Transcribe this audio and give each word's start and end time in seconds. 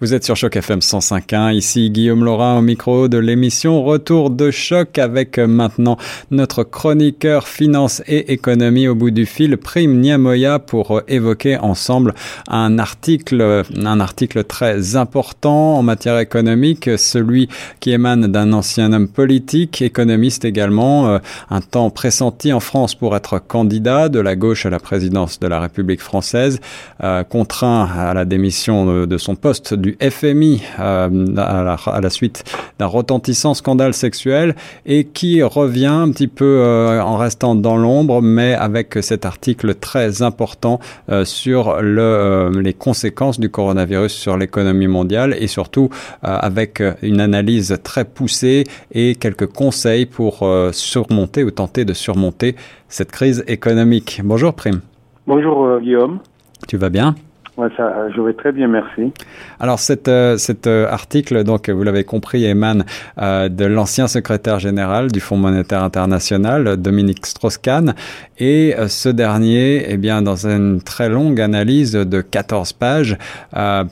Vous 0.00 0.14
êtes 0.14 0.22
sur 0.22 0.36
Choc 0.36 0.54
FM 0.54 0.78
105.1, 0.78 1.54
ici 1.54 1.90
Guillaume 1.90 2.24
Laurin 2.24 2.56
au 2.56 2.62
micro 2.62 3.08
de 3.08 3.18
l'émission 3.18 3.82
Retour 3.82 4.30
de 4.30 4.52
Choc 4.52 4.96
avec 4.96 5.40
maintenant 5.40 5.96
notre 6.30 6.62
chroniqueur 6.62 7.48
finance 7.48 8.00
et 8.06 8.32
économie 8.32 8.86
au 8.86 8.94
bout 8.94 9.10
du 9.10 9.26
fil, 9.26 9.56
Prime 9.56 9.98
Niamoya, 9.98 10.60
pour 10.60 11.02
évoquer 11.08 11.56
ensemble 11.56 12.14
un 12.46 12.78
article, 12.78 13.64
un 13.74 13.98
article 13.98 14.44
très 14.44 14.94
important 14.94 15.78
en 15.78 15.82
matière 15.82 16.20
économique, 16.20 16.88
celui 16.96 17.48
qui 17.80 17.90
émane 17.90 18.28
d'un 18.28 18.52
ancien 18.52 18.92
homme 18.92 19.08
politique, 19.08 19.82
économiste 19.82 20.44
également, 20.44 21.08
euh, 21.08 21.18
un 21.50 21.60
temps 21.60 21.90
pressenti 21.90 22.52
en 22.52 22.60
France 22.60 22.94
pour 22.94 23.16
être 23.16 23.40
candidat 23.40 24.08
de 24.08 24.20
la 24.20 24.36
gauche 24.36 24.64
à 24.64 24.70
la 24.70 24.78
présidence 24.78 25.40
de 25.40 25.48
la 25.48 25.58
République 25.58 26.02
française, 26.02 26.60
euh, 27.02 27.24
contraint 27.24 27.90
à 27.98 28.14
la 28.14 28.24
démission 28.24 28.86
de, 28.86 29.04
de 29.04 29.18
son 29.18 29.34
poste 29.34 29.74
du 29.74 29.87
FMI 30.00 30.62
euh, 30.78 31.26
à, 31.36 32.00
la, 32.00 32.10
suite 32.10 32.44
d'un 32.78 32.86
retentissant 32.86 33.54
scandale 33.54 33.94
sexuel 33.94 34.54
et 34.86 35.04
qui 35.04 35.42
revient 35.42 35.86
un 35.86 36.10
petit 36.10 36.28
peu 36.28 36.44
euh, 36.44 37.00
en 37.02 37.16
restant 37.16 37.54
dans 37.54 37.76
l'ombre, 37.76 38.22
mais 38.22 38.54
avec 38.54 38.98
cet 39.02 39.24
article 39.26 39.74
très 39.74 40.22
important 40.22 40.80
euh, 41.10 41.24
sur 41.24 41.80
le, 41.80 42.50
les 42.60 42.74
conséquences 42.74 43.40
du 43.40 43.50
coronavirus 43.50 44.12
sur 44.12 44.36
l'économie 44.36 44.88
mondiale 44.88 45.36
et 45.38 45.46
surtout 45.46 45.90
avec 46.22 46.82
une 47.02 47.20
analyse 47.20 47.78
très 47.82 48.04
poussée 48.04 48.64
et 48.92 49.14
quelques 49.14 49.46
conseils 49.46 50.06
pour 50.06 50.48
surmonter 50.72 51.44
ou 51.44 51.50
tenter 51.50 51.84
de 51.84 51.92
surmonter 51.92 52.56
cette 52.88 53.10
crise 53.10 53.44
économique. 53.46 54.20
Bonjour 54.24 54.54
Prime. 54.54 54.80
Bonjour 55.26 55.78
Guillaume. 55.80 56.20
Tu 56.66 56.76
vas 56.76 56.88
bien? 56.88 57.14
Ouais, 57.58 57.66
ça, 57.76 58.08
je 58.14 58.20
vais 58.20 58.34
très 58.34 58.52
bien, 58.52 58.68
merci. 58.68 59.12
Alors, 59.58 59.80
cet, 59.80 60.06
euh, 60.06 60.36
cet 60.36 60.68
euh, 60.68 60.88
article, 60.88 61.42
donc, 61.42 61.68
vous 61.68 61.82
l'avez 61.82 62.04
compris, 62.04 62.44
émane 62.44 62.84
euh, 63.20 63.48
de 63.48 63.64
l'ancien 63.64 64.06
secrétaire 64.06 64.60
général 64.60 65.10
du 65.10 65.18
Fonds 65.18 65.38
monétaire 65.38 65.82
international, 65.82 66.76
Dominique 66.76 67.26
Strauss-Kahn, 67.26 67.96
et 68.38 68.76
ce 68.86 69.08
dernier, 69.08 69.86
eh 69.88 69.96
bien, 69.96 70.22
dans 70.22 70.46
une 70.46 70.80
très 70.80 71.08
longue 71.08 71.40
analyse 71.40 71.94
de 71.94 72.20
14 72.20 72.74
pages, 72.74 73.18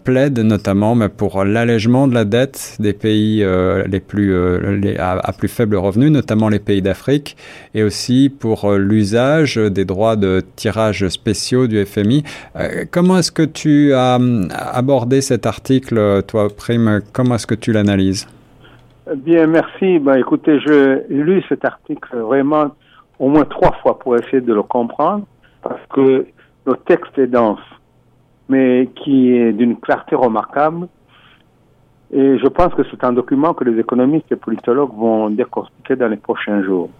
plaide 0.04 0.38
notamment 0.38 0.96
pour 1.08 1.44
l'allègement 1.44 2.06
de 2.06 2.14
la 2.14 2.24
dette 2.24 2.76
des 2.78 2.92
pays 2.92 3.44
les 3.88 3.98
plus 3.98 4.78
les, 4.80 4.96
à, 4.98 5.18
à, 5.18 5.32
plus 5.32 5.48
faible 5.48 5.74
revenu, 5.74 6.10
notamment 6.10 6.48
les 6.48 6.60
pays 6.60 6.80
d'Afrique, 6.80 7.36
et 7.74 7.82
aussi 7.82 8.28
pour 8.28 8.72
l'usage 8.74 9.56
des 9.56 9.84
droits 9.84 10.14
de 10.14 10.44
tirage 10.54 11.08
spéciaux 11.08 11.66
du 11.66 11.84
FMI. 11.84 12.22
comment 12.92 13.18
est-ce 13.18 13.32
que 13.32 13.42
tu 13.56 13.94
as 13.94 14.16
hum, 14.16 14.48
abordé 14.50 15.20
cet 15.20 15.46
article, 15.46 16.22
toi, 16.28 16.48
Prime 16.54 17.00
Comment 17.12 17.36
est-ce 17.36 17.46
que 17.46 17.54
tu 17.54 17.72
l'analyses? 17.72 18.28
Bien, 19.16 19.46
merci. 19.46 19.98
Ben, 19.98 20.16
écoutez, 20.18 20.58
j'ai 20.60 21.04
lu 21.08 21.42
cet 21.48 21.64
article 21.64 22.18
vraiment 22.18 22.74
au 23.18 23.28
moins 23.28 23.44
trois 23.44 23.72
fois 23.80 23.98
pour 23.98 24.16
essayer 24.16 24.40
de 24.40 24.52
le 24.52 24.62
comprendre, 24.62 25.24
parce 25.62 25.80
que 25.94 26.26
le 26.66 26.76
texte 26.86 27.16
est 27.18 27.28
dense, 27.28 27.60
mais 28.48 28.88
qui 28.94 29.32
est 29.32 29.52
d'une 29.52 29.76
clarté 29.76 30.14
remarquable. 30.14 30.88
Et 32.12 32.38
je 32.38 32.46
pense 32.48 32.74
que 32.74 32.82
c'est 32.90 33.02
un 33.04 33.12
document 33.12 33.54
que 33.54 33.64
les 33.64 33.80
économistes 33.80 34.30
et 34.30 34.36
politologues 34.36 34.94
vont 34.94 35.30
décortiquer 35.30 35.96
dans 35.96 36.08
les 36.08 36.16
prochains 36.16 36.62
jours. 36.62 36.90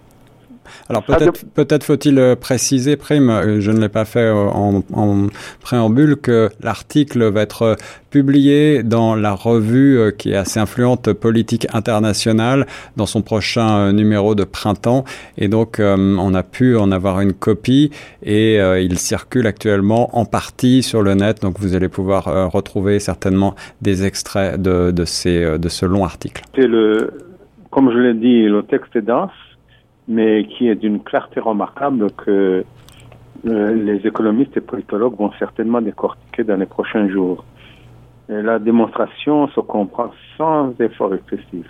Alors 0.89 1.03
peut-être 1.03 1.45
peut-être 1.55 1.85
faut-il 1.85 2.19
euh, 2.19 2.37
préciser, 2.37 2.97
Prime, 2.97 3.31
euh, 3.31 3.61
je 3.61 3.71
ne 3.71 3.81
l'ai 3.81 3.89
pas 3.89 4.05
fait 4.05 4.21
euh, 4.21 4.35
en, 4.35 4.83
en, 4.93 5.27
préambule, 5.61 6.17
que 6.17 6.49
l'article 6.63 7.31
va 7.31 7.43
être 7.43 7.77
publié 8.11 8.83
dans 8.83 9.15
la 9.15 9.33
revue 9.33 10.13
qui 10.17 10.33
est 10.33 10.37
assez 10.37 10.59
influente 10.59 11.13
politique 11.13 11.67
internationale 11.75 12.67
dans 12.97 13.05
son 13.05 13.21
prochain 13.21 13.93
numéro 13.93 14.35
de 14.35 14.45
printemps. 14.45 15.05
Et 15.37 15.49
donc 15.49 15.81
on 15.81 16.35
a 16.35 16.43
pu 16.43 16.77
en 16.77 16.93
avoir 16.93 17.21
une 17.21 17.35
copie 17.35 17.91
et 18.23 18.57
il 18.57 18.99
circule 18.99 19.47
actuellement 19.47 20.17
en 20.17 20.25
partie 20.25 20.83
sur 20.83 21.03
le 21.03 21.13
net. 21.15 21.43
Donc 21.43 21.59
vous 21.59 21.75
allez 21.75 21.89
pouvoir 21.89 22.51
retrouver 22.51 23.01
certainement 23.01 23.55
des 23.83 24.07
extraits 24.07 24.63
de, 24.63 24.93
de, 24.93 25.05
ces, 25.05 25.59
de 25.59 25.69
ce 25.69 25.85
long 25.85 26.05
article. 26.05 26.43
Le, 26.57 27.11
comme 27.71 27.91
je 27.93 27.99
l'ai 27.99 28.15
dit, 28.15 28.45
le 28.45 28.63
texte 28.63 28.97
est 28.97 29.03
dense 29.03 29.31
mais 30.09 30.47
qui 30.47 30.69
est 30.69 30.75
d'une 30.77 31.01
clarté 31.01 31.41
remarquable 31.41 32.11
que 32.13 32.65
euh, 33.47 33.75
les 33.75 34.07
économistes 34.07 34.57
et 34.57 34.61
politologues 34.61 35.17
vont 35.19 35.33
certainement 35.39 35.81
décortiquer 35.81 36.45
dans 36.45 36.57
les 36.57 36.67
prochains 36.67 37.09
jours. 37.09 37.45
Et 38.29 38.43
la 38.43 38.59
démonstration 38.59 39.49
se 39.49 39.61
comprend 39.61 40.11
sans 40.37 40.73
effort 40.81 41.15
excessif. 41.15 41.67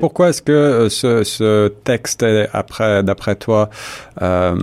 Pourquoi 0.00 0.28
est-ce 0.28 0.42
que 0.42 0.52
euh, 0.52 0.88
ce, 0.88 1.24
ce, 1.24 1.68
texte 1.68 2.22
est, 2.22 2.48
après, 2.52 3.02
d'après 3.02 3.34
toi, 3.34 3.68
euh, 4.22 4.54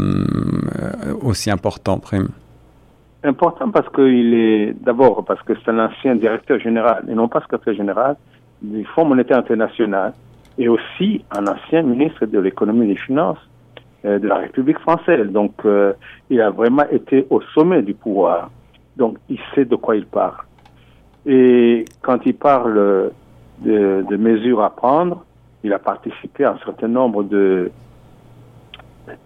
aussi 1.22 1.52
important, 1.52 2.00
Prime? 2.00 2.30
Important 3.24 3.70
parce 3.70 3.90
qu'il 3.90 4.34
est, 4.34 4.74
d'abord, 4.82 5.26
parce 5.26 5.42
que 5.42 5.54
c'est 5.56 5.72
un 5.72 5.80
ancien 5.80 6.16
directeur 6.16 6.60
général, 6.60 7.04
et 7.10 7.14
non 7.14 7.28
pas 7.28 7.42
secrétaire 7.42 7.74
général, 7.74 8.16
du 8.62 8.86
Fonds 8.86 9.06
monétaire 9.06 9.38
international, 9.38 10.14
et 10.58 10.68
aussi 10.68 11.24
un 11.32 11.46
ancien 11.48 11.84
ministre 11.84 12.26
de 12.26 12.40
l'économie 12.40 12.86
et 12.86 12.94
des 12.94 13.00
finances 13.00 13.38
euh, 14.06 14.20
de 14.20 14.28
la 14.28 14.36
République 14.38 14.80
française. 14.80 15.28
Donc, 15.28 15.54
euh, 15.66 15.94
il 16.30 16.42
a 16.42 16.50
vraiment 16.50 16.88
été 16.92 17.26
au 17.30 17.42
sommet 17.54 17.82
du 17.82 17.94
pouvoir. 17.94 18.50
Donc, 18.96 19.18
il 19.30 19.40
sait 19.54 19.66
de 19.66 19.76
quoi 19.76 19.96
il 19.96 20.06
parle. 20.06 20.44
Et 21.26 21.86
quand 22.02 22.20
il 22.26 22.36
parle 22.36 23.12
de, 23.60 24.06
de 24.10 24.18
mesures 24.18 24.64
à 24.64 24.70
prendre, 24.70 25.26
il 25.64 25.74
a 25.74 25.80
participé 25.80 26.46
à 26.46 26.54
un 26.54 26.58
certain 26.66 26.88
nombre 26.88 27.24
de, 27.24 27.72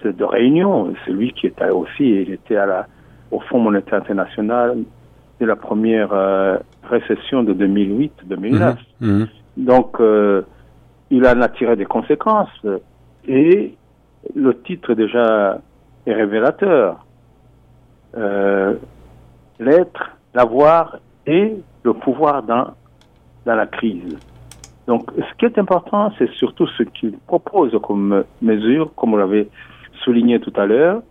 de, 0.03 0.11
de 0.11 0.23
réunions. 0.23 0.93
C'est 1.05 1.11
lui 1.11 1.31
qui 1.31 1.47
était 1.47 1.69
aussi, 1.69 2.09
il 2.09 2.33
était 2.33 2.57
à 2.57 2.65
la, 2.65 2.87
au 3.31 3.39
Fonds 3.41 3.59
monétaire 3.59 3.99
international 3.99 4.77
de 5.39 5.45
la 5.45 5.55
première 5.55 6.13
euh, 6.13 6.57
récession 6.83 7.43
de 7.43 7.53
2008-2009. 7.53 8.75
Mmh. 8.99 9.07
Mmh. 9.07 9.27
Donc, 9.57 9.97
il 11.11 11.27
en 11.27 11.41
a 11.41 11.49
tiré 11.49 11.75
des 11.75 11.85
conséquences. 11.85 12.65
Et 13.27 13.75
le 14.33 14.61
titre 14.61 14.93
déjà 14.93 15.59
est 16.07 16.13
révélateur. 16.13 17.05
Euh, 18.17 18.75
L'être, 19.59 20.17
l'avoir 20.33 20.97
et 21.27 21.53
le 21.83 21.93
pouvoir 21.93 22.41
dans, 22.41 22.71
la 23.45 23.67
crise. 23.67 24.17
Donc, 24.87 25.11
ce 25.15 25.37
qui 25.37 25.45
est 25.45 25.59
important, 25.59 26.11
c'est 26.17 26.29
surtout 26.31 26.65
ce 26.67 26.83
qu'il 26.83 27.17
propose 27.27 27.77
comme 27.83 28.23
mesure, 28.41 28.91
comme 28.95 29.11
vous 29.11 29.17
l'avez 29.17 29.49
souligné 30.03 30.39
tout 30.39 30.53
à 30.55 30.65
l'heure. 30.65 31.01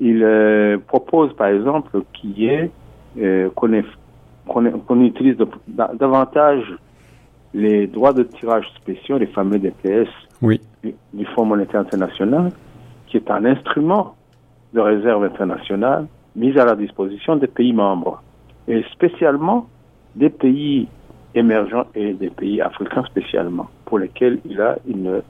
Il 0.00 0.22
euh, 0.22 0.78
propose, 0.78 1.34
par 1.34 1.48
exemple, 1.48 2.02
qu'il 2.14 2.38
y 2.38 2.46
ait, 2.46 2.70
euh, 3.20 3.50
qu'on 3.50 5.00
utilise 5.00 5.36
davantage 5.68 6.64
les 7.54 7.86
droits 7.86 8.12
de 8.12 8.22
tirage 8.22 8.66
spéciaux, 8.76 9.18
les 9.18 9.26
fameux 9.26 9.58
DPS 9.58 10.08
oui. 10.40 10.60
du, 10.82 11.26
Fonds 11.34 11.44
monétaire 11.44 11.80
international, 11.80 12.50
qui 13.06 13.16
est 13.18 13.30
un 13.30 13.44
instrument 13.44 14.16
de 14.72 14.80
réserve 14.80 15.24
internationale 15.24 16.06
mis 16.34 16.58
à 16.58 16.64
la 16.64 16.74
disposition 16.74 17.36
des 17.36 17.46
pays 17.46 17.72
membres, 17.72 18.22
et 18.66 18.82
spécialement 18.92 19.66
des 20.14 20.30
pays 20.30 20.88
émergents 21.34 21.86
et 21.94 22.14
des 22.14 22.30
pays 22.30 22.60
africains 22.60 23.04
spécialement, 23.04 23.68
pour 23.84 23.98
lesquels 23.98 24.38
il 24.44 24.60
a 24.60 24.76
une 24.86 25.22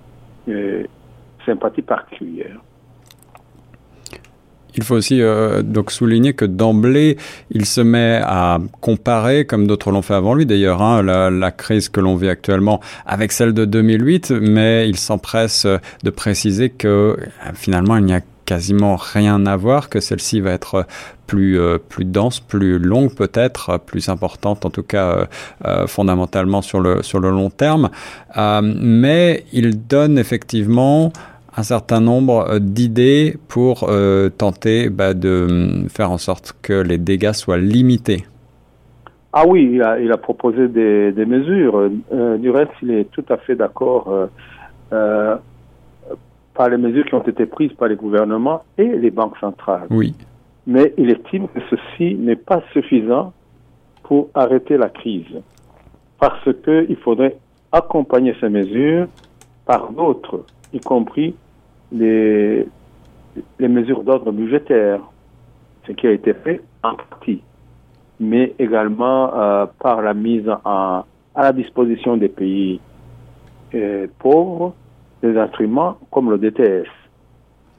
euh, 0.48 0.84
sympathie 1.44 1.82
particulière. 1.82 2.60
Il 4.76 4.84
faut 4.84 4.94
aussi 4.94 5.20
euh, 5.20 5.62
donc 5.62 5.90
souligner 5.90 6.32
que 6.34 6.44
d'emblée, 6.44 7.16
il 7.50 7.66
se 7.66 7.80
met 7.80 8.20
à 8.22 8.58
comparer, 8.80 9.44
comme 9.44 9.66
d'autres 9.66 9.90
l'ont 9.90 10.02
fait 10.02 10.14
avant 10.14 10.34
lui 10.34 10.46
d'ailleurs, 10.46 10.82
hein, 10.82 11.02
la, 11.02 11.30
la, 11.30 11.50
crise 11.50 11.88
que 11.88 12.00
l'on 12.00 12.16
vit 12.16 12.28
actuellement 12.28 12.80
avec 13.06 13.32
celle 13.32 13.52
de 13.52 13.64
2008, 13.64 14.30
mais 14.30 14.88
il 14.88 14.96
s'empresse 14.96 15.66
de 16.02 16.10
préciser 16.10 16.70
que 16.70 16.88
euh, 16.88 17.16
finalement 17.54 17.96
il 17.96 18.04
n'y 18.04 18.14
a 18.14 18.20
quasiment 18.44 18.96
rien 18.96 19.46
à 19.46 19.56
voir, 19.56 19.88
que 19.88 20.00
celle-ci 20.00 20.40
va 20.40 20.50
être 20.50 20.86
plus 21.26 21.58
euh, 21.58 21.78
plus 21.78 22.04
dense, 22.04 22.40
plus 22.40 22.78
longue 22.78 23.14
peut-être, 23.14 23.78
plus 23.78 24.08
importante 24.08 24.66
en 24.66 24.70
tout 24.70 24.82
cas 24.82 25.28
euh, 25.64 25.86
fondamentalement 25.86 26.62
sur 26.62 26.80
le 26.80 27.02
sur 27.02 27.20
le 27.20 27.30
long 27.30 27.50
terme, 27.50 27.90
euh, 28.36 28.60
mais 28.62 29.44
il 29.52 29.86
donne 29.86 30.18
effectivement 30.18 31.12
un 31.56 31.62
certain 31.62 32.00
nombre 32.00 32.46
euh, 32.49 32.58
d'idées 32.58 33.37
pour 33.49 33.87
euh, 33.88 34.31
tenter 34.31 34.88
bah, 34.88 35.14
de 35.14 35.46
hum, 35.49 35.88
faire 35.88 36.10
en 36.10 36.19
sorte 36.19 36.54
que 36.62 36.72
les 36.72 36.99
dégâts 36.99 37.32
soient 37.32 37.58
limités. 37.58 38.25
Ah 39.34 39.44
oui, 39.46 39.70
il 39.75 39.82
a, 39.82 39.99
il 39.99 40.12
a 40.12 40.19
proposé 40.19 40.69
des, 40.69 41.12
des 41.12 41.25
mesures. 41.25 41.90
Euh, 42.12 42.37
du 42.37 42.50
reste, 42.50 42.72
il 42.82 42.90
est 42.90 43.10
tout 43.10 43.25
à 43.31 43.38
fait 43.38 43.54
d'accord 43.54 44.08
euh, 44.08 44.26
euh, 44.93 45.37
par 46.54 46.69
les 46.69 46.76
mesures 46.76 47.06
qui 47.06 47.14
ont 47.14 47.22
été 47.22 47.46
prises 47.46 47.72
par 47.72 47.88
les 47.88 47.96
gouvernements 47.96 48.62
et 48.76 48.84
les 48.84 49.10
banques 49.10 49.38
centrales. 49.38 49.87
Oui. 49.90 50.14
Mais 50.66 50.93
il 50.99 51.10
estime 51.10 51.49
que 51.49 51.60
ceci 51.70 52.14
n'est 52.14 52.37
pas 52.37 52.62
suffisant 52.72 53.32
pour 54.02 54.28
arrêter 54.34 54.76
la 54.76 54.90
crise. 54.90 55.40
Parce 56.20 56.44
qu'il 56.62 56.96
faudrait 56.96 57.37
accompagner 57.72 58.34
ces 58.38 58.50
mesures 58.50 59.06
par 59.64 59.90
d'autres, 59.93 60.44
y 60.75 60.81
compris 60.81 61.34
les, 61.92 62.66
mesures 63.60 64.02
d'ordre 64.02 64.32
budgétaire, 64.32 65.00
ce 65.86 65.92
qui 65.92 66.06
a 66.06 66.12
été 66.12 66.34
fait 66.34 66.60
en 66.82 66.94
partie, 66.94 67.42
mais 68.20 68.54
également 68.58 69.34
euh, 69.34 69.66
par 69.80 70.02
la 70.02 70.14
mise 70.14 70.48
à 70.64 71.04
la 71.36 71.52
disposition 71.52 72.16
des 72.16 72.28
pays 72.28 72.80
euh, 73.74 74.06
pauvres 74.18 74.74
des 75.22 75.36
instruments 75.38 75.96
comme 76.10 76.30
le 76.30 76.38
DTS, 76.38 76.88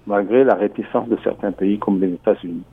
malgré 0.07 0.43
la 0.43 0.55
réticence 0.55 1.07
de 1.09 1.17
certains 1.23 1.51
pays 1.51 1.77
comme 1.77 1.99
les 1.99 2.13
États-Unis. 2.13 2.63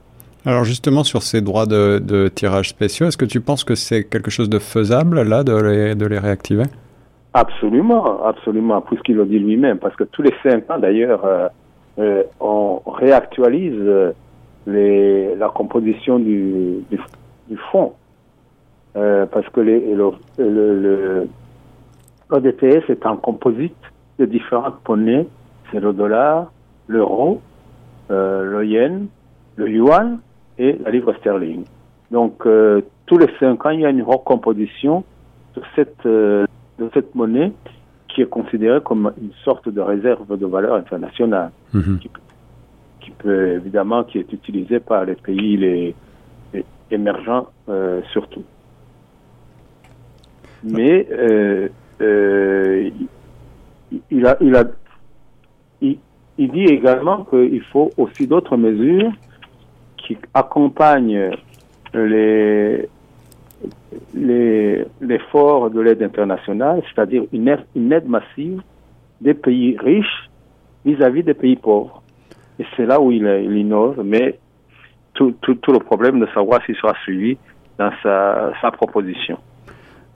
Alors 0.47 0.65
justement 0.65 1.05
sur 1.05 1.23
ces 1.23 1.43
droits 1.43 1.67
de, 1.67 1.99
de 1.99 2.29
tirage 2.29 2.71
spéciaux, 2.71 3.07
est-ce 3.07 3.19
que 3.19 3.27
tu 3.27 3.41
penses 3.41 3.63
que 3.63 3.75
c'est 3.75 4.05
quelque 4.05 4.31
chose 4.31 4.49
de 4.49 4.59
faisable 4.59 5.23
là 5.23 5.45
de 5.45 5.55
les, 5.55 5.95
de 5.95 6.07
les 6.07 6.19
réactiver? 6.19 6.65
Absolument, 7.33 8.25
absolument, 8.25 8.81
puisqu'il 8.81 9.15
le 9.15 9.25
dit 9.25 9.39
lui-même, 9.39 9.79
parce 9.79 9.95
que 9.95 10.03
tous 10.03 10.23
les 10.23 10.35
cinq 10.43 10.69
ans 10.69 10.79
d'ailleurs, 10.79 11.25
euh, 11.25 11.49
euh, 12.01 12.25
on 12.41 12.81
réactualise 12.85 13.79
euh, 13.79 14.13
les, 14.67 15.37
la 15.37 15.49
composition 15.49 16.19
du, 16.19 16.83
du, 16.91 16.99
du 17.49 17.57
fonds, 17.71 17.93
parce 18.95 19.49
que 19.51 19.61
les, 19.61 19.95
le, 19.95 21.29
DTS 22.33 22.91
est 22.91 23.07
un 23.07 23.17
composite 23.17 23.77
de 24.19 24.25
différentes 24.25 24.87
monnaies, 24.89 25.29
c'est 25.71 25.79
le 25.79 25.93
dollar, 25.93 26.51
l'euro, 26.89 27.41
le 28.09 28.65
yen, 28.65 29.07
le 29.55 29.71
yuan 29.71 30.19
et 30.59 30.77
la 30.85 30.91
livre 30.91 31.15
sterling. 31.21 31.63
Donc 32.11 32.43
tous 33.07 33.19
les 33.19 33.29
cinq 33.39 33.65
ans, 33.65 33.71
il 33.71 33.81
y 33.81 33.87
a 33.87 33.91
une 33.91 34.03
recomposition 34.03 35.05
de 35.55 35.63
cette, 35.77 36.07
de 36.81 36.91
cette 36.95 37.15
monnaie 37.15 37.53
qui 38.09 38.23
est 38.23 38.29
considérée 38.29 38.81
comme 38.83 39.13
une 39.21 39.33
sorte 39.45 39.69
de 39.69 39.81
réserve 39.81 40.37
de 40.37 40.47
valeur 40.47 40.75
internationale, 40.75 41.51
Mhm. 41.75 41.99
qui, 42.01 42.11
qui 43.01 43.11
peut 43.13 43.53
évidemment 43.53 44.03
qui 44.05 44.19
est 44.19 44.33
utilisée 44.33 44.81
par 44.81 45.05
les 45.05 45.15
pays 45.15 45.57
les, 45.57 45.95
les 46.53 46.65
émergents 46.91 47.47
euh, 47.69 48.01
surtout. 48.13 48.43
Mais 50.63 51.07
euh, 51.11 51.69
euh, 52.03 52.91
il- 54.11 54.27
a, 54.27 54.37
il 54.41 54.55
a, 54.57 54.65
il, 55.81 55.99
il 56.39 56.51
dit 56.51 56.65
également 56.65 57.25
qu'il 57.25 57.63
faut 57.73 57.93
aussi 57.97 58.27
d'autres 58.27 58.57
mesures 58.57 59.13
qui 59.97 60.17
accompagnent 60.35 61.31
les- 61.95 62.89
l'effort 64.15 65.71
de 65.71 65.81
l'aide 65.81 66.03
internationale, 66.03 66.83
c'est-à-dire 66.89 67.25
une 67.33 67.49
aide, 67.49 67.65
une 67.75 67.93
aide 67.93 68.09
massive 68.09 68.63
des 69.21 69.35
pays 69.35 69.77
riches 69.79 70.31
vis-à-vis 70.85 71.23
des 71.23 71.35
pays 71.35 71.57
pauvres. 71.57 72.03
Et 72.59 72.65
c'est 72.77 72.87
là 72.87 73.01
où 73.01 73.11
il, 73.11 73.25
innove, 73.57 74.03
mais 74.05 74.39
tout, 75.15 75.35
tout, 75.41 75.55
tout 75.57 75.73
le 75.73 75.79
problème 75.79 76.21
de 76.21 76.27
savoir 76.35 76.65
s'il 76.65 76.77
sera 76.77 76.95
suivi 77.03 77.37
dans 77.79 77.91
sa, 78.03 78.53
sa 78.61 78.71
proposition. 78.71 79.39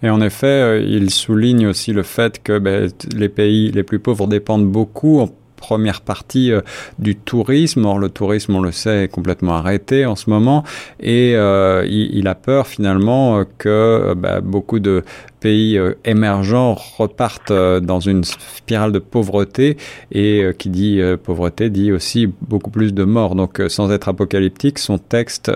Et 0.03 0.11
en 0.11 0.21
effet, 0.21 0.47
euh, 0.47 0.81
il 0.81 1.11
souligne 1.11 1.67
aussi 1.67 1.93
le 1.93 2.03
fait 2.03 2.43
que 2.43 2.59
ben, 2.59 2.91
les 3.17 3.31
pays 3.31 3.71
les 3.71 3.83
plus 3.83 3.99
pauvres 3.99 4.27
dépendent 4.27 4.71
beaucoup 4.71 5.27
première 5.57 6.01
partie 6.01 6.53
euh, 6.53 6.61
du 6.99 7.17
tourisme. 7.17 7.85
Or, 7.85 7.99
le 7.99 8.09
tourisme, 8.09 8.55
on 8.55 8.61
le 8.61 8.73
sait, 8.73 9.05
est 9.05 9.09
complètement 9.09 9.55
arrêté 9.55 10.07
en 10.07 10.17
ce 10.17 10.31
moment. 10.31 10.65
Et 11.01 11.35
euh, 11.37 11.87
il, 11.89 12.29
a 12.29 12.35
peur 12.35 12.67
finalement 12.67 13.39
euh, 13.39 13.45
que 13.59 14.15
ben, 14.15 14.41
beaucoup 14.41 14.79
de 14.79 15.03
pays 15.41 15.79
émergents 16.07 16.73
repartent 16.73 17.53
dans 17.53 18.01
une 18.01 18.25
spirale 18.25 18.93
de 18.93 18.99
pauvreté. 18.99 19.77
Et 20.11 20.43
qui 20.59 20.71
dit 20.71 21.03
pauvreté 21.23 21.69
dit 21.69 21.93
aussi 21.93 22.33
beaucoup 22.41 22.71
plus 22.71 22.95
de 22.95 23.05
morts. 23.05 23.35
Donc, 23.35 23.61
sans 23.69 23.93
être 23.93 24.09
apocalyptique, 24.09 24.79
son 24.79 24.97
texte 24.97 25.53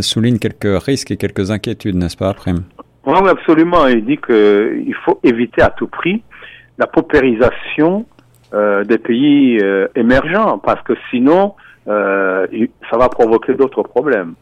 souligne 0.00 0.38
quelques 0.38 0.82
risques 0.82 1.10
et 1.10 1.18
quelques 1.18 1.50
inquiétudes, 1.50 1.96
n'est-ce 1.96 2.16
pas, 2.16 2.32
Prime 2.32 2.62
oui, 3.04 3.28
absolument. 3.28 3.86
Il 3.88 4.04
dit 4.04 4.16
qu'il 4.16 4.94
faut 5.04 5.18
éviter 5.24 5.60
à 5.60 5.70
tout 5.70 5.88
prix 5.88 6.22
la 6.78 6.86
paupérisation 6.86 8.06
euh, 8.54 8.84
des 8.84 8.98
pays 8.98 9.58
euh, 9.62 9.88
émergents, 9.94 10.58
parce 10.58 10.82
que 10.82 10.94
sinon, 11.10 11.54
euh, 11.88 12.46
ça 12.90 12.96
va 12.96 13.08
provoquer 13.08 13.54
d'autres 13.54 13.82
problèmes. 13.82 14.34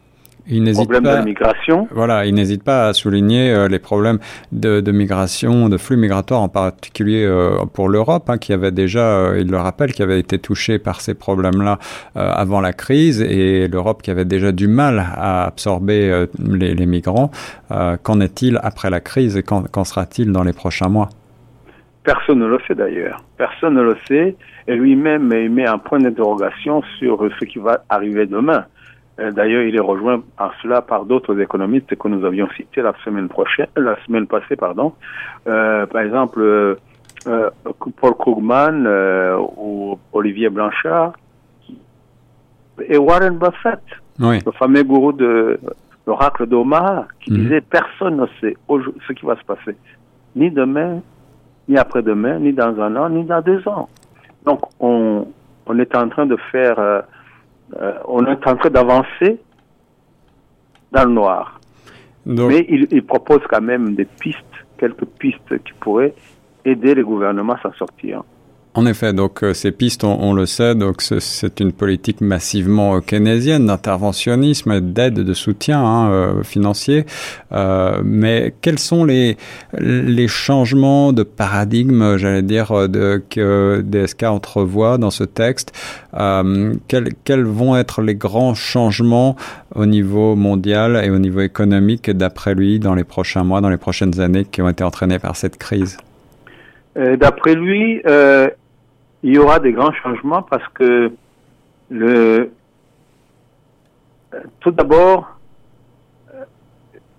Il 0.47 0.63
n'hésite 0.63 0.89
pas. 0.89 1.17
de 1.19 1.23
migration. 1.23 1.87
Voilà, 1.91 2.25
il 2.25 2.33
n'hésite 2.33 2.63
pas 2.63 2.87
à 2.87 2.93
souligner 2.93 3.51
euh, 3.53 3.67
les 3.67 3.77
problèmes 3.77 4.17
de, 4.51 4.81
de 4.81 4.91
migration, 4.91 5.69
de 5.69 5.77
flux 5.77 5.97
migratoires, 5.97 6.41
en 6.41 6.49
particulier 6.49 7.23
euh, 7.23 7.63
pour 7.71 7.89
l'Europe, 7.89 8.27
hein, 8.27 8.39
qui 8.39 8.51
avait 8.51 8.71
déjà, 8.71 9.05
euh, 9.05 9.39
il 9.39 9.51
le 9.51 9.57
rappelle, 9.57 9.93
qui 9.93 10.01
avait 10.01 10.19
été 10.19 10.39
touchée 10.39 10.79
par 10.79 10.99
ces 10.99 11.13
problèmes-là 11.13 11.77
avant 12.15 12.59
la 12.59 12.73
crise, 12.73 13.21
et 13.21 13.67
l'Europe 13.67 14.01
qui 14.01 14.09
avait 14.09 14.25
déjà 14.25 14.51
du 14.51 14.67
mal 14.67 15.05
à 15.15 15.45
absorber 15.45 16.25
les, 16.43 16.73
les 16.73 16.85
migrants. 16.87 17.29
Qu'en 18.03 18.19
est-il 18.19 18.59
après 18.63 18.89
la 18.89 18.99
crise 18.99 19.37
et 19.37 19.43
qu'en 19.43 19.61
qu'en 19.61 19.83
sera-t-il 19.83 20.31
dans 20.31 20.43
les 20.43 20.53
prochains 20.53 20.89
mois? 20.89 21.09
Personne 22.03 22.39
ne 22.39 22.47
le 22.47 22.59
sait 22.67 22.75
d'ailleurs. 22.75 23.21
Personne 23.37 23.75
ne 23.75 23.81
le 23.83 23.95
sait. 24.07 24.35
Et 24.67 24.75
lui-même 24.75 25.27
met 25.27 25.67
un 25.67 25.77
point 25.77 25.99
d'interrogation 25.99 26.81
sur 26.99 27.27
ce 27.39 27.45
qui 27.45 27.59
va 27.59 27.83
arriver 27.89 28.25
demain. 28.25 28.65
Euh, 29.19 29.31
D'ailleurs, 29.31 29.63
il 29.63 29.75
est 29.75 29.79
rejoint 29.81 30.23
en 30.39 30.49
cela 30.61 30.81
par 30.81 31.05
d'autres 31.05 31.39
économistes 31.39 31.95
que 31.95 32.07
nous 32.07 32.25
avions 32.25 32.47
cités 32.55 32.81
la 32.81 32.93
semaine 33.03 33.27
prochaine, 33.27 33.67
la 33.75 33.95
semaine 34.05 34.25
passée, 34.25 34.55
pardon. 34.55 34.93
Euh, 35.47 35.85
par 35.85 36.01
exemple, 36.01 36.39
euh, 36.41 36.75
euh, 37.27 37.49
Paul 37.99 38.13
Krugman 38.15 38.85
euh, 38.87 39.37
ou 39.57 39.99
Olivier 40.13 40.49
Blanchard 40.49 41.13
et 42.87 42.97
Warren 42.97 43.37
Buffett, 43.37 43.79
Oui, 44.19 44.39
le 44.45 44.51
fameux 44.53 44.83
gourou 44.83 45.11
de 45.13 45.59
l'oracle 46.07 46.47
d'Omaha, 46.47 47.07
qui 47.21 47.31
Mhm. 47.31 47.37
disait 47.37 47.61
personne 47.61 48.17
ne 48.17 48.25
sait 48.39 48.55
ce 49.07 49.13
qui 49.13 49.25
va 49.25 49.35
se 49.35 49.43
passer, 49.43 49.75
ni 50.35 50.49
demain, 50.49 51.01
ni 51.67 51.77
après-demain, 51.77 52.39
ni 52.39 52.53
dans 52.53 52.79
un 52.79 52.95
an, 52.95 53.09
ni 53.09 53.23
dans 53.23 53.41
deux 53.41 53.65
ans. 53.67 53.89
Donc, 54.45 54.61
on, 54.79 55.27
on 55.65 55.79
est 55.79 55.95
en 55.95 56.09
train 56.09 56.25
de 56.25 56.37
faire, 56.51 56.79
euh, 56.79 57.01
euh, 57.79 57.93
on 58.07 58.25
est 58.25 58.47
en 58.47 58.55
train 58.55 58.69
d'avancer 58.69 59.39
dans 60.91 61.05
le 61.05 61.11
noir. 61.11 61.59
donc 62.25 62.49
Mais 62.49 62.65
il, 62.67 62.87
il 62.91 63.03
propose 63.05 63.41
quand 63.49 63.61
même 63.61 63.95
des 63.95 64.05
pistes, 64.05 64.37
quelques 64.77 65.05
pistes 65.05 65.63
qui 65.63 65.73
pourraient 65.79 66.13
aider 66.65 66.95
les 66.95 67.03
gouvernements 67.03 67.53
à 67.53 67.61
s'en 67.61 67.73
sortir. 67.73 68.23
En 68.73 68.85
effet, 68.85 69.11
donc 69.11 69.43
euh, 69.43 69.53
ces 69.53 69.71
pistes, 69.73 70.05
on, 70.05 70.17
on 70.21 70.33
le 70.33 70.45
sait, 70.45 70.75
donc 70.75 71.01
ce- 71.01 71.19
c'est 71.19 71.59
une 71.59 71.73
politique 71.73 72.21
massivement 72.21 72.95
euh, 72.95 72.99
keynésienne 73.01 73.65
d'interventionnisme, 73.65 74.79
d'aide, 74.79 75.15
de 75.15 75.33
soutien 75.33 75.83
hein, 75.83 76.09
euh, 76.09 76.43
financier. 76.43 77.05
Euh, 77.51 77.99
mais 78.01 78.53
quels 78.61 78.79
sont 78.79 79.03
les 79.03 79.35
les 79.77 80.29
changements 80.29 81.11
de 81.11 81.23
paradigme, 81.23 82.15
j'allais 82.15 82.43
dire, 82.43 82.71
euh, 82.71 82.87
de, 82.87 83.21
que 83.29 83.81
DSK 83.85 84.23
entrevoit 84.23 84.97
dans 84.97 85.11
ce 85.11 85.25
texte? 85.25 85.73
Euh, 86.17 86.73
quels, 86.87 87.09
quels 87.25 87.43
vont 87.43 87.75
être 87.75 88.01
les 88.01 88.15
grands 88.15 88.53
changements 88.53 89.35
au 89.75 89.85
niveau 89.85 90.37
mondial 90.37 91.01
et 91.03 91.09
au 91.09 91.19
niveau 91.19 91.41
économique 91.41 92.09
d'après 92.09 92.55
lui 92.55 92.79
dans 92.79 92.95
les 92.95 93.03
prochains 93.03 93.43
mois, 93.43 93.59
dans 93.59 93.69
les 93.69 93.75
prochaines 93.75 94.21
années 94.21 94.45
qui 94.49 94.61
ont 94.61 94.69
été 94.69 94.85
entraînés 94.85 95.19
par 95.19 95.35
cette 95.35 95.57
crise? 95.57 95.97
D'après 96.95 97.55
lui, 97.55 98.01
euh, 98.05 98.49
il 99.23 99.33
y 99.33 99.37
aura 99.37 99.59
des 99.59 99.71
grands 99.71 99.93
changements 99.93 100.41
parce 100.41 100.67
que 100.69 101.11
le, 101.89 102.51
tout 104.59 104.71
d'abord, 104.71 105.37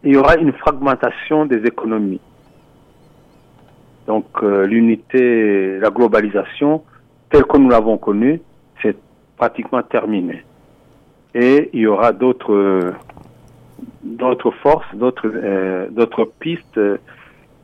il 0.02 0.12
y 0.12 0.16
aura 0.16 0.36
une 0.36 0.52
fragmentation 0.52 1.46
des 1.46 1.64
économies. 1.66 2.20
Donc 4.06 4.26
euh, 4.42 4.66
l'unité, 4.66 5.78
la 5.78 5.90
globalisation, 5.90 6.82
telle 7.30 7.44
que 7.44 7.56
nous 7.56 7.68
l'avons 7.68 7.98
connue, 7.98 8.40
c'est 8.82 8.96
pratiquement 9.36 9.82
terminé. 9.82 10.44
Et 11.34 11.70
il 11.72 11.80
y 11.80 11.86
aura 11.86 12.12
d'autres 12.12 12.92
d'autres 14.02 14.50
forces, 14.50 14.92
d'autres 14.94 15.30
euh, 15.32 15.88
d'autres 15.90 16.24
pistes 16.40 16.78
euh, 16.78 16.98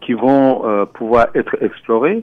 qui 0.01 0.13
vont 0.15 0.87
pouvoir 0.95 1.27
être 1.35 1.61
explorées. 1.61 2.23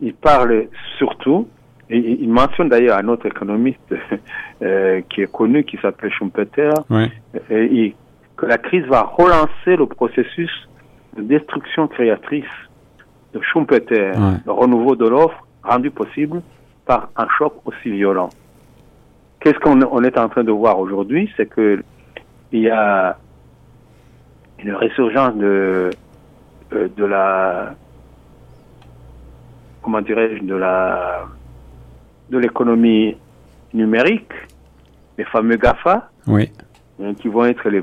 Il 0.00 0.14
parle 0.14 0.66
surtout, 0.98 1.48
et 1.90 1.98
il 1.98 2.28
mentionne 2.30 2.68
d'ailleurs 2.68 2.98
un 2.98 3.08
autre 3.08 3.26
économiste 3.26 3.94
euh, 4.62 5.00
qui 5.10 5.22
est 5.22 5.32
connu, 5.32 5.64
qui 5.64 5.76
s'appelle 5.78 6.10
Schumpeter, 6.12 6.70
Oui. 6.90 7.10
et 7.50 7.64
il- 7.64 7.94
que 8.36 8.46
la 8.46 8.56
crise 8.58 8.84
va 8.86 9.02
relancer 9.02 9.74
le 9.76 9.86
processus 9.86 10.50
de 11.16 11.22
destruction 11.22 11.88
créatrice 11.88 12.44
de 13.34 13.40
Schumpeter, 13.42 14.12
le 14.46 14.52
renouveau 14.52 14.94
de 14.94 15.08
l'offre 15.08 15.44
rendu 15.64 15.90
possible 15.90 16.40
par 16.86 17.10
un 17.16 17.26
choc 17.36 17.54
aussi 17.64 17.90
violent. 17.90 18.28
Qu'est-ce 19.40 19.58
qu'on 19.58 19.82
on 19.82 20.04
est 20.04 20.16
en 20.16 20.28
train 20.28 20.44
de 20.44 20.52
voir 20.52 20.78
aujourd'hui 20.78 21.28
C'est 21.36 21.46
que 21.46 21.82
il 22.52 22.60
y 22.60 22.70
a 22.70 23.18
une 24.62 24.72
résurgence 24.74 25.34
de, 25.34 25.90
euh, 26.72 26.88
de 26.96 27.04
la, 27.04 27.74
comment 29.82 30.00
dirais-je, 30.00 30.44
de 30.44 30.54
la, 30.54 31.26
de 32.30 32.38
l'économie 32.38 33.16
numérique, 33.74 34.32
les 35.16 35.24
fameux 35.24 35.56
GAFA, 35.56 36.10
oui. 36.26 36.50
Hein, 37.02 37.14
qui 37.14 37.28
vont 37.28 37.44
être 37.44 37.68
les, 37.68 37.82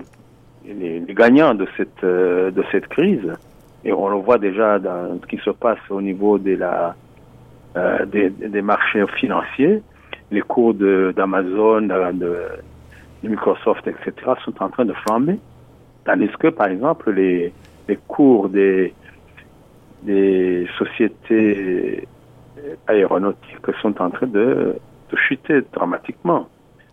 les, 0.65 1.13
gagnants 1.13 1.55
de 1.55 1.67
cette, 1.77 2.03
euh, 2.03 2.51
de 2.51 2.63
cette 2.71 2.87
crise. 2.87 3.31
Et 3.83 3.93
on 3.93 4.09
le 4.09 4.17
voit 4.17 4.37
déjà 4.37 4.79
dans 4.79 5.19
ce 5.21 5.27
qui 5.27 5.37
se 5.37 5.51
passe 5.51 5.79
au 5.89 6.01
niveau 6.01 6.37
de 6.37 6.55
la, 6.55 6.95
euh, 7.77 8.05
des, 8.05 8.29
des, 8.29 8.61
marchés 8.61 9.05
financiers. 9.19 9.81
Les 10.31 10.41
cours 10.41 10.73
d'Amazon, 10.73 11.81
de, 11.81 12.11
de, 12.13 12.37
de, 13.23 13.29
Microsoft, 13.29 13.87
etc. 13.87 14.13
sont 14.43 14.61
en 14.61 14.69
train 14.69 14.85
de 14.85 14.93
flamber. 15.05 15.37
Tandis 16.03 16.29
que, 16.39 16.47
par 16.47 16.67
exemple, 16.67 17.11
les, 17.11 17.53
les 17.87 17.99
cours 18.07 18.49
des, 18.49 18.93
des 20.05 20.67
sociétés 20.77 22.07
aéronautiques 22.87 23.67
sont 23.81 23.99
en 24.01 24.09
train 24.09 24.27
de, 24.27 24.75
de 25.11 25.17
chuter 25.17 25.61
dramatiquement. 25.73 26.47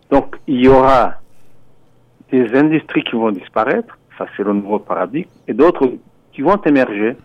Donc, 0.09 0.35
il 0.47 0.65
y 0.65 0.67
aura 0.67 1.15
des 2.31 2.53
industries 2.55 3.03
qui 3.03 3.15
vont 3.15 3.31
disparaître, 3.31 3.97
ça 4.17 4.25
c'est 4.35 4.43
le 4.43 4.53
nouveau 4.53 4.79
paradigme, 4.79 5.29
et 5.47 5.53
d'autres 5.53 5.91
qui 6.31 6.41
vont 6.41 6.61
émerger. 6.63 7.15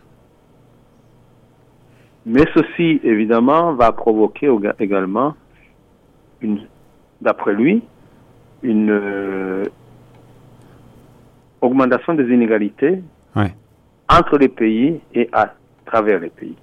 Mais 2.27 2.45
ceci, 2.55 3.01
évidemment, 3.03 3.73
va 3.75 3.93
provoquer 3.93 4.51
également, 4.79 5.35
d'après 7.21 7.55
lui, 7.55 7.83
une 8.63 8.91
euh, 8.91 9.65
augmentation 11.61 12.15
des 12.15 12.25
inégalités 12.25 13.03
entre 14.11 14.39
les 14.39 14.49
pays 14.49 15.01
et 15.15 15.29
à 15.33 15.55
travers 15.89 16.21
les 16.21 16.31
pays. 16.31 16.57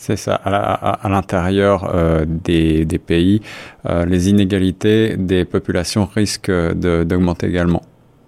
C'est 0.00 0.16
ça, 0.16 0.34
à, 0.34 1.08
l'intérieur 1.10 1.94
euh, 1.94 2.24
des, 2.26 2.86
pays, 3.06 3.42
euh, 3.84 4.06
les 4.06 4.30
inégalités 4.30 5.18
des 5.18 5.44
populations 5.44 6.06
risquent 6.06 6.50
d'augmenter 6.50 7.48
également. 7.48 7.82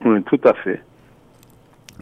Oui, 0.05 0.23
tout 0.25 0.41
à 0.45 0.53
fait. 0.53 0.83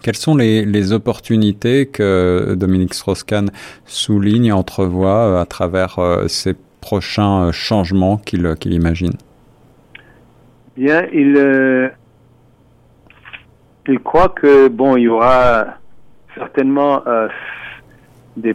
Quelles 0.02 0.16
sont 0.16 0.34
les, 0.34 0.92
opportunités 0.92 1.86
que 1.86 2.56
Dominique 2.56 2.94
Strauss-Kahn 2.94 3.50
souligne 3.84 4.46
et 4.46 4.52
entrevoit 4.52 5.28
euh, 5.28 5.40
à 5.40 5.46
travers 5.46 6.00
ces 6.26 6.56
prochains 6.80 7.52
changements 7.52 8.16
qu'il 8.16 8.72
imagine? 8.72 9.12
Bien, 10.76 11.06
il, 11.12 11.92
il 13.86 14.00
croit 14.00 14.30
que, 14.30 14.66
bon, 14.66 14.96
il 14.96 15.02
y 15.02 15.08
aura 15.08 15.76
certainement 16.34 17.04
des 18.36 18.54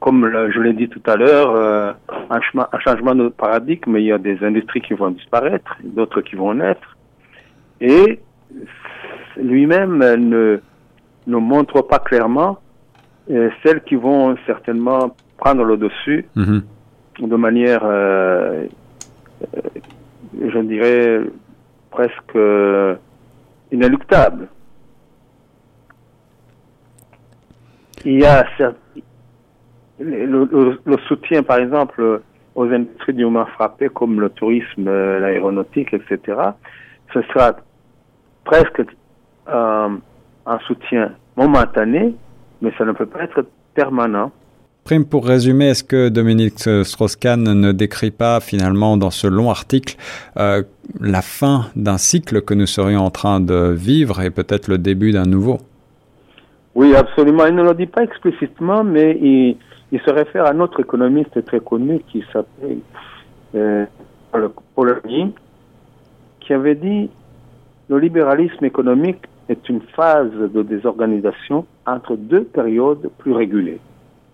comme 0.00 0.30
je 0.54 0.60
l'ai 0.60 0.72
dit 0.72 0.88
tout 0.88 1.02
à 1.06 1.16
l'heure, 1.16 1.50
euh, 1.50 1.92
un, 2.30 2.78
changement 2.78 3.14
de 3.14 3.28
paradigme, 3.28 3.96
il 3.96 4.04
y 4.04 4.12
a 4.12 4.18
des 4.18 4.42
industries 4.44 4.80
qui 4.80 4.94
vont 4.94 5.10
disparaître, 5.10 5.76
d'autres 5.82 6.20
qui 6.20 6.36
vont 6.36 6.54
naître. 6.54 6.96
Et 7.80 8.20
lui-même 9.36 9.98
ne, 9.98 10.60
ne 11.26 11.36
montre 11.36 11.82
pas 11.82 11.98
clairement 11.98 12.58
euh, 13.30 13.50
celles 13.62 13.82
qui 13.82 13.96
vont 13.96 14.36
certainement 14.46 15.14
prendre 15.36 15.64
le 15.64 15.76
dessus 15.76 16.26
mm-hmm. 16.36 16.62
de 17.28 17.36
manière, 17.36 17.82
euh, 17.84 18.66
je 20.40 20.58
dirais, 20.60 21.20
presque 21.90 22.38
inéluctable. 23.72 24.48
Il 28.04 28.20
y 28.20 28.24
a 28.24 28.44
le, 30.02 30.96
soutien, 31.08 31.42
par 31.42 31.58
exemple, 31.58 32.20
aux 32.54 32.64
industries 32.64 33.14
du 33.14 33.24
moins 33.26 33.46
frappées 33.46 33.88
comme 33.88 34.20
le 34.20 34.30
tourisme, 34.30 34.86
euh, 34.86 35.20
l'aéronautique, 35.20 35.94
etc., 35.94 36.38
ce 37.12 37.22
sera 37.22 37.56
presque 38.44 38.82
euh, 39.48 39.88
un 40.46 40.58
soutien 40.66 41.12
momentané, 41.36 42.14
mais 42.60 42.72
ça 42.78 42.84
ne 42.84 42.92
peut 42.92 43.06
pas 43.06 43.22
être 43.22 43.46
permanent. 43.74 44.32
Prime, 44.84 45.04
pour 45.04 45.26
résumer, 45.26 45.68
est-ce 45.68 45.84
que 45.84 46.08
Dominique 46.08 46.58
Strauss-Kahn 46.58 47.44
ne 47.44 47.70
décrit 47.70 48.10
pas 48.10 48.40
finalement 48.40 48.96
dans 48.96 49.10
ce 49.10 49.28
long 49.28 49.48
article 49.48 49.96
euh, 50.38 50.62
la 51.00 51.22
fin 51.22 51.66
d'un 51.76 51.98
cycle 51.98 52.42
que 52.42 52.52
nous 52.52 52.66
serions 52.66 53.02
en 53.02 53.10
train 53.10 53.38
de 53.38 53.72
vivre 53.72 54.20
et 54.22 54.30
peut-être 54.30 54.66
le 54.66 54.78
début 54.78 55.12
d'un 55.12 55.24
nouveau? 55.24 55.58
Oui, 56.74 56.96
absolument. 56.96 57.46
Il 57.46 57.54
ne 57.54 57.62
le 57.62 57.74
dit 57.74 57.86
pas 57.86 58.02
explicitement, 58.02 58.82
mais 58.82 59.16
il, 59.20 59.56
il 59.92 60.00
se 60.00 60.10
réfère 60.10 60.46
à 60.46 60.50
un 60.50 60.60
autre 60.60 60.80
économiste 60.80 61.44
très 61.44 61.60
connu 61.60 62.00
qui 62.08 62.24
s'appelle 62.32 62.78
euh, 63.54 63.84
Polanyi, 64.74 65.34
qui 66.40 66.54
avait 66.54 66.74
dit 66.74 67.10
le 67.88 67.98
libéralisme 67.98 68.64
économique 68.64 69.26
est 69.50 69.68
une 69.68 69.82
phase 69.94 70.32
de 70.32 70.62
désorganisation 70.62 71.66
entre 71.86 72.16
deux 72.16 72.44
périodes 72.44 73.10
plus 73.18 73.32
régulées. 73.32 73.80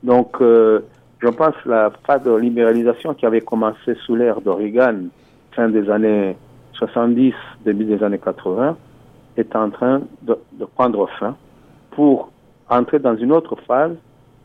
Donc, 0.05 0.37
euh, 0.41 0.81
je 1.19 1.29
pense 1.29 1.55
la 1.67 1.91
phase 2.07 2.23
de 2.23 2.37
libéralisation 2.37 3.15
qui 3.15 3.27
avait 3.27 3.41
commencé 3.41 3.97
sous 4.07 4.15
l'ère 4.15 4.41
de 4.41 4.50
Reagan, 4.50 5.07
fin 5.53 5.69
des 5.69 5.91
années 5.91 6.37
70, 6.75 7.35
début 7.65 7.85
des 7.85 8.00
années 8.05 8.21
80, 8.25 8.77
est 9.37 9.57
en 9.57 9.71
train 9.71 10.03
de, 10.23 10.38
de 10.53 10.65
prendre 10.67 11.09
fin 11.19 11.35
pour 11.91 12.31
entrer 12.71 13.00
dans 13.00 13.17
une 13.17 13.33
autre 13.33 13.57
phase 13.67 13.97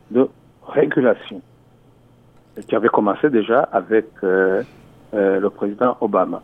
de 0.10 0.28
régulation, 0.68 1.42
qui 2.68 2.76
avait 2.76 2.90
commencé 2.90 3.30
déjà 3.30 3.62
avec 3.72 4.06
euh, 4.24 4.64
euh, 5.14 5.40
le 5.40 5.50
président 5.50 5.98
Obama. 6.02 6.42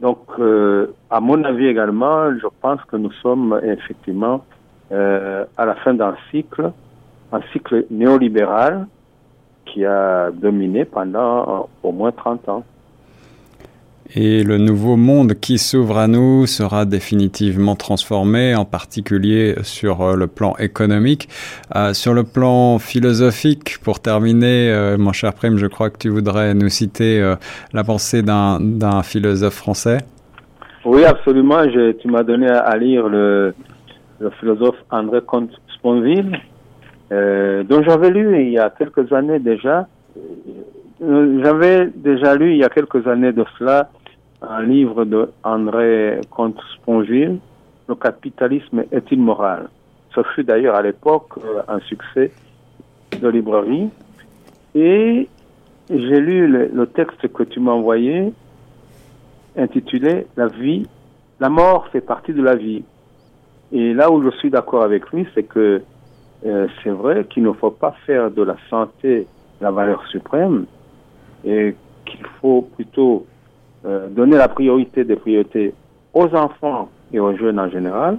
Donc, 0.00 0.18
euh, 0.38 0.94
à 1.10 1.20
mon 1.20 1.44
avis 1.44 1.66
également, 1.66 2.30
je 2.34 2.46
pense 2.60 2.82
que 2.84 2.96
nous 2.96 3.12
sommes 3.12 3.60
effectivement 3.62 4.44
à 4.92 5.66
la 5.66 5.76
fin 5.84 5.94
d'un 5.94 6.16
cycle, 6.32 6.72
un 7.30 7.40
cycle 7.52 7.86
néolibéral 7.90 8.88
qui 9.66 9.84
a 9.84 10.32
dominé 10.32 10.84
pendant 10.84 11.68
au 11.84 11.92
moins 11.92 12.10
30 12.10 12.48
ans. 12.48 12.64
Et 14.16 14.42
le 14.42 14.58
nouveau 14.58 14.96
monde 14.96 15.34
qui 15.34 15.56
s'ouvre 15.56 15.96
à 15.96 16.08
nous 16.08 16.46
sera 16.46 16.84
définitivement 16.84 17.76
transformé, 17.76 18.56
en 18.56 18.64
particulier 18.64 19.54
sur 19.62 20.00
euh, 20.00 20.16
le 20.16 20.26
plan 20.26 20.56
économique. 20.58 21.28
Euh, 21.76 21.92
sur 21.92 22.12
le 22.12 22.24
plan 22.24 22.80
philosophique, 22.80 23.78
pour 23.84 24.00
terminer, 24.00 24.72
euh, 24.72 24.98
mon 24.98 25.12
cher 25.12 25.32
Prime, 25.32 25.58
je 25.58 25.68
crois 25.68 25.90
que 25.90 25.98
tu 25.98 26.08
voudrais 26.08 26.54
nous 26.54 26.68
citer 26.68 27.20
la 27.72 27.84
pensée 27.84 28.22
d'un 28.22 29.02
philosophe 29.04 29.54
français. 29.54 29.98
Oui, 30.84 31.04
absolument. 31.04 31.62
Tu 32.00 32.08
m'as 32.08 32.24
donné 32.24 32.48
à, 32.48 32.76
lire 32.76 33.08
le, 33.08 33.54
le, 34.18 34.30
philosophe 34.40 34.76
André 34.90 35.20
Comte-Sponville, 35.24 36.36
dont 37.10 37.82
j'avais 37.84 38.10
lu 38.10 38.42
il 38.42 38.50
y 38.50 38.58
a 38.58 38.70
quelques 38.70 39.12
années 39.12 39.38
déjà. 39.38 39.86
J'avais 41.00 41.90
déjà 41.94 42.34
lu 42.34 42.52
il 42.52 42.58
y 42.58 42.64
a 42.64 42.68
quelques 42.68 43.06
années 43.06 43.32
de 43.32 43.44
cela 43.58 43.88
un 44.42 44.62
livre 44.62 45.04
de 45.04 45.30
André 45.44 46.20
Comte-Sponville, 46.30 47.38
Le 47.88 47.94
capitalisme 47.94 48.84
est-il 48.92 49.20
moral? 49.20 49.68
Ce 50.14 50.22
fut 50.34 50.44
d'ailleurs 50.44 50.76
à 50.76 50.82
l'époque 50.82 51.30
euh, 51.38 51.62
un 51.68 51.80
succès 51.80 52.32
de 53.20 53.28
librairie. 53.28 53.88
Et 54.74 55.28
j'ai 55.88 56.20
lu 56.20 56.46
le, 56.46 56.86
texte 56.86 57.26
que 57.32 57.42
tu 57.42 57.60
m'as 57.60 57.72
envoyé, 57.72 58.32
intitulé 59.56 60.26
La 60.36 60.46
vie, 60.46 60.86
la 61.40 61.48
mort 61.48 61.88
fait 61.88 62.00
partie 62.00 62.32
de 62.32 62.42
la 62.42 62.54
vie. 62.54 62.84
Et 63.72 63.92
là 63.92 64.10
où 64.10 64.22
je 64.22 64.30
suis 64.38 64.50
d'accord 64.50 64.82
avec 64.82 65.10
lui, 65.10 65.26
c'est 65.34 65.42
que 65.42 65.82
euh, 66.46 66.66
c'est 66.82 66.90
vrai 66.90 67.24
qu'il 67.24 67.42
ne 67.42 67.52
faut 67.52 67.70
pas 67.70 67.94
faire 68.06 68.30
de 68.30 68.42
la 68.42 68.56
santé 68.68 69.26
la 69.60 69.70
valeur 69.70 70.06
suprême 70.06 70.64
et 71.44 71.74
qu'il 72.06 72.24
faut 72.40 72.62
plutôt 72.62 73.26
euh, 73.84 74.08
donner 74.08 74.36
la 74.36 74.48
priorité 74.48 75.04
des 75.04 75.16
priorités 75.16 75.74
aux 76.12 76.34
enfants 76.34 76.88
et 77.12 77.20
aux 77.20 77.36
jeunes 77.36 77.58
en 77.58 77.70
général, 77.70 78.18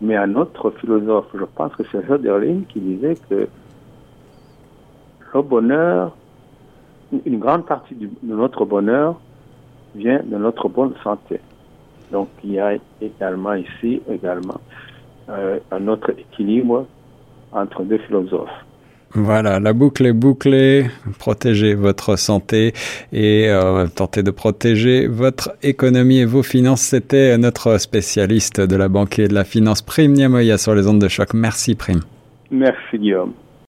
mais 0.00 0.16
à 0.16 0.26
notre 0.26 0.70
philosophe, 0.70 1.26
je 1.34 1.44
pense 1.44 1.74
que 1.76 1.82
c'est 1.90 2.06
Söderling 2.06 2.64
qui 2.66 2.80
disait 2.80 3.16
que 3.28 3.48
le 5.34 5.42
bonheur, 5.42 6.16
une 7.24 7.38
grande 7.38 7.66
partie 7.66 7.94
de 7.94 8.08
notre 8.22 8.64
bonheur 8.64 9.20
vient 9.94 10.20
de 10.24 10.36
notre 10.36 10.68
bonne 10.68 10.94
santé. 11.04 11.40
Donc 12.10 12.28
il 12.42 12.52
y 12.52 12.60
a 12.60 12.74
également 13.00 13.54
ici 13.54 14.02
également 14.10 14.60
euh, 15.28 15.58
un 15.70 15.86
autre 15.86 16.10
équilibre 16.10 16.86
entre 17.52 17.82
deux 17.82 17.98
philosophes. 17.98 18.50
Voilà, 19.14 19.58
la 19.58 19.72
boucle 19.72 20.06
est 20.06 20.12
bouclée. 20.12 20.86
Protégez 21.18 21.74
votre 21.74 22.16
santé 22.16 22.72
et 23.12 23.48
euh, 23.48 23.86
tentez 23.88 24.22
de 24.22 24.30
protéger 24.30 25.08
votre 25.08 25.52
économie 25.62 26.18
et 26.18 26.24
vos 26.24 26.44
finances. 26.44 26.82
C'était 26.82 27.36
notre 27.36 27.78
spécialiste 27.78 28.60
de 28.60 28.76
la 28.76 28.88
banque 28.88 29.18
et 29.18 29.26
de 29.26 29.34
la 29.34 29.44
finance, 29.44 29.82
Prime 29.82 30.12
Niamoya, 30.12 30.58
sur 30.58 30.76
les 30.76 30.86
ondes 30.86 31.00
de 31.00 31.08
choc. 31.08 31.34
Merci, 31.34 31.74
Prime. 31.74 32.00
Merci, 32.52 32.98
Guillaume. 32.98 33.32